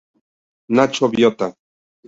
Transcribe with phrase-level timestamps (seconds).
[0.67, 1.53] Nacho Biota